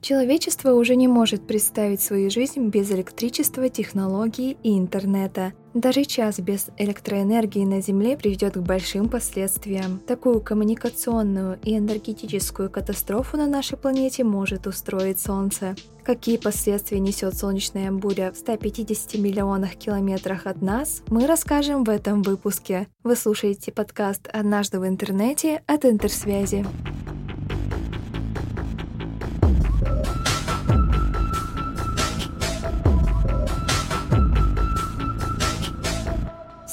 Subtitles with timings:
[0.00, 5.54] Человечество уже не может представить свою жизнь без электричества, технологий и интернета.
[5.74, 9.98] Даже час без электроэнергии на Земле приведет к большим последствиям.
[10.06, 15.74] Такую коммуникационную и энергетическую катастрофу на нашей планете может устроить Солнце.
[16.04, 22.22] Какие последствия несет солнечная буря в 150 миллионах километрах от нас, мы расскажем в этом
[22.22, 22.86] выпуске.
[23.02, 26.64] Вы слушаете подкаст «Однажды в интернете» от Интерсвязи.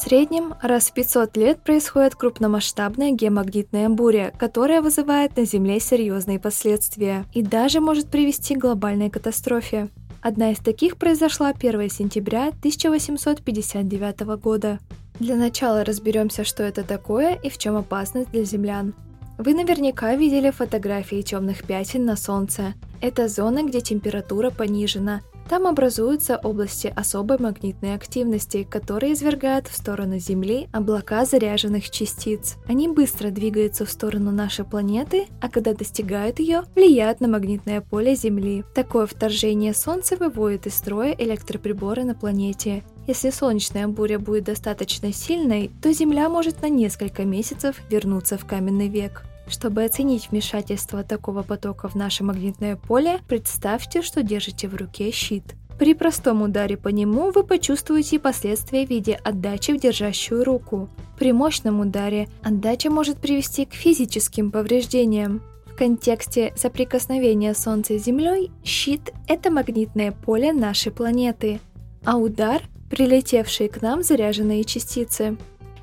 [0.06, 7.26] Среднем раз в 500 лет происходит крупномасштабная геомагнитная буря, которая вызывает на Земле серьезные последствия
[7.34, 9.90] и даже может привести к глобальной катастрофе.
[10.22, 14.78] Одна из таких произошла 1 сентября 1859 года.
[15.20, 18.94] Для начала разберемся, что это такое и в чем опасность для землян.
[19.40, 22.76] Вы наверняка видели фотографии темных пятен на Солнце.
[23.02, 30.18] Это зоны, где температура понижена, там образуются области особой магнитной активности, которые извергают в сторону
[30.18, 32.56] Земли облака заряженных частиц.
[32.68, 38.16] Они быстро двигаются в сторону нашей планеты, а когда достигают ее, влияют на магнитное поле
[38.16, 38.64] Земли.
[38.74, 42.84] Такое вторжение Солнца выводит из строя электроприборы на планете.
[43.08, 48.88] Если солнечная буря будет достаточно сильной, то Земля может на несколько месяцев вернуться в каменный
[48.88, 49.24] век.
[49.48, 55.56] Чтобы оценить вмешательство такого потока в наше магнитное поле, представьте, что держите в руке щит.
[55.78, 60.90] При простом ударе по нему вы почувствуете последствия в виде отдачи в держащую руку.
[61.20, 65.42] При мощном ударе отдача может привести к физическим повреждениям.
[65.66, 71.60] В контексте соприкосновения Солнца с Землей щит– это магнитное поле нашей планеты,
[72.06, 75.36] а удар– прилетевшие к нам заряженные частицы.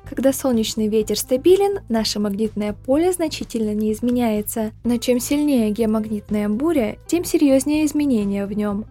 [0.09, 6.97] Когда солнечный ветер стабилен, наше магнитное поле значительно не изменяется, но чем сильнее геомагнитная буря,
[7.07, 8.85] тем серьезнее изменения в нем.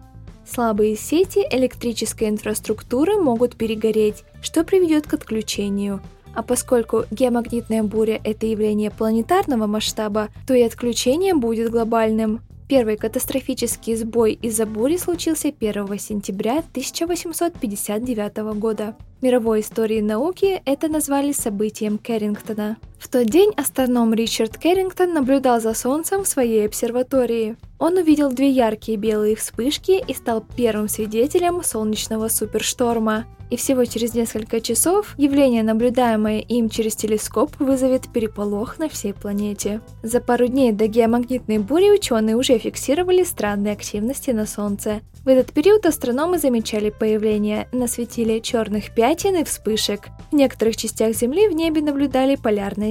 [0.45, 6.01] Слабые сети электрической инфраструктуры могут перегореть, что приведет к отключению.
[6.35, 12.41] А поскольку геомагнитная буря– это явление планетарного масштаба, то и отключение будет глобальным.
[12.67, 21.31] Первый катастрофический сбой из-за бури случился 1 сентября 1859 года мировой истории науки это назвали
[21.31, 22.77] событием Керрингтона.
[23.03, 27.57] В тот день астроном Ричард Керрингтон наблюдал за Солнцем в своей обсерватории.
[27.77, 33.25] Он увидел две яркие белые вспышки и стал первым свидетелем солнечного супершторма.
[33.49, 39.81] И всего через несколько часов явление, наблюдаемое им через телескоп, вызовет переполох на всей планете.
[40.01, 45.01] За пару дней до геомагнитной бури ученые уже фиксировали странные активности на Солнце.
[45.23, 50.07] В этот период астрономы замечали появление на светиле черных пятен и вспышек.
[50.31, 52.35] В некоторых частях Земли в небе наблюдали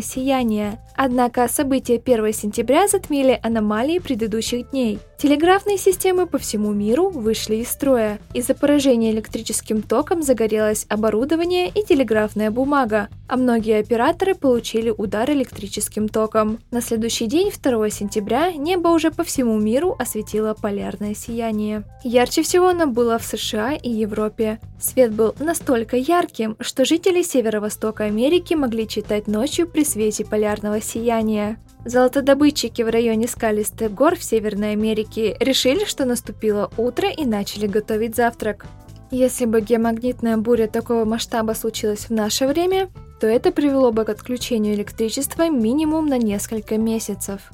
[0.03, 0.79] сияние.
[0.97, 4.99] Однако события 1 сентября затмили аномалии предыдущих дней.
[5.23, 8.19] Телеграфные системы по всему миру вышли из строя.
[8.35, 16.09] Из-за поражения электрическим током загорелось оборудование и телеграфная бумага, а многие операторы получили удар электрическим
[16.09, 16.59] током.
[16.73, 21.85] На следующий день, 2 сентября, небо уже по всему миру осветило полярное сияние.
[22.03, 24.59] Ярче всего оно было в США и Европе.
[24.81, 31.59] Свет был настолько ярким, что жители северо-востока Америки могли читать ночью при свете полярного сияния.
[31.85, 38.17] Золотодобытчики в районе скалистых гор в Северной Америке решили, что наступило утро и начали готовить
[38.17, 38.67] завтрак.
[39.11, 42.89] Если бы геомагнитная буря такого масштаба случилась в наше время,
[43.21, 47.51] то это привело бы к отключению электричества минимум на несколько месяцев.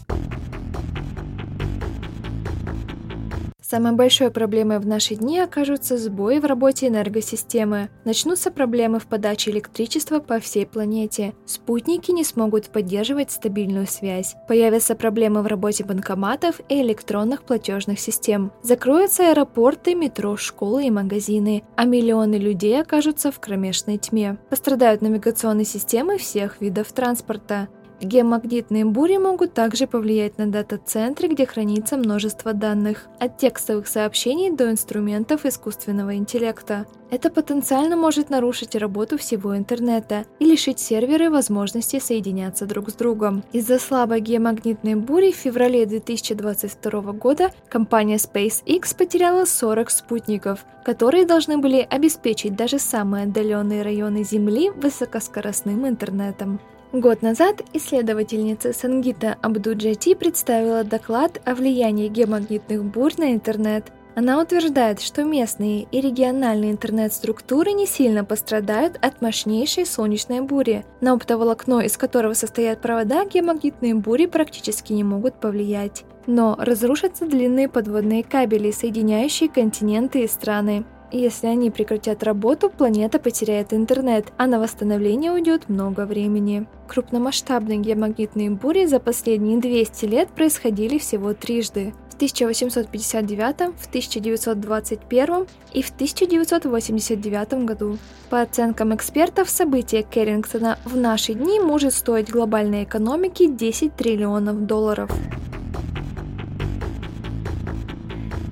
[3.71, 7.91] Самой большой проблемой в наши дни окажутся сбои в работе энергосистемы.
[8.07, 11.35] Начнутся проблемы в подаче электричества по всей планете.
[11.45, 14.37] Спутники не смогут поддерживать стабильную связь.
[14.49, 18.53] Появятся проблемы в работе банкоматов и электронных платежных систем.
[18.63, 24.39] Закроются аэропорты, метро, школы и магазины, а миллионы людей окажутся в кромешной тьме.
[24.49, 27.69] Пострадают навигационные системы всех видов транспорта.
[28.01, 34.71] Геомагнитные бури могут также повлиять на дата-центры, где хранится множество данных, от текстовых сообщений до
[34.71, 36.87] инструментов искусственного интеллекта.
[37.11, 43.43] Это потенциально может нарушить работу всего интернета и лишить серверы возможности соединяться друг с другом.
[43.53, 51.59] Из-за слабой геомагнитной бури в феврале 2022 года компания SpaceX потеряла 40 спутников, которые должны
[51.59, 56.61] были обеспечить даже самые отдаленные районы Земли высокоскоростным интернетом.
[56.93, 63.93] Год назад исследовательница Сангита Абдуджати представила доклад о влиянии геомагнитных бурь на интернет.
[64.15, 70.87] Она утверждает, что местные и региональные интернет-структуры не сильно пострадают от мощнейшей солнечной бури.
[71.03, 76.05] На оптоволокно, из которого состоят провода, геомагнитные бури практически не могут повлиять.
[76.27, 80.87] Но разрушатся длинные подводные кабели, соединяющие континенты и страны.
[81.11, 86.67] Если они прекратят работу, планета потеряет интернет, а на восстановление уйдет много времени.
[86.87, 91.95] Крупномасштабные геомагнитные бури за последние 200 лет происходили всего трижды.
[92.11, 97.97] В 1859, в 1921 и в 1989 году.
[98.29, 105.11] По оценкам экспертов, событие Керрингтона в наши дни может стоить глобальной экономике 10 триллионов долларов.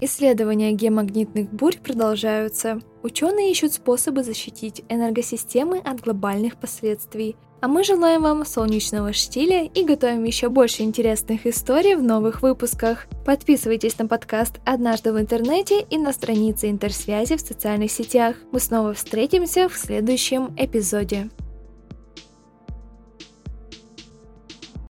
[0.00, 2.80] Исследования геомагнитных бурь продолжаются.
[3.02, 7.36] Ученые ищут способы защитить энергосистемы от глобальных последствий.
[7.62, 13.06] А мы желаем вам солнечного штиля и готовим еще больше интересных историй в новых выпусках.
[13.24, 18.36] Подписывайтесь на подкаст «Однажды в интернете» и на странице интерсвязи в социальных сетях.
[18.52, 21.30] Мы снова встретимся в следующем эпизоде.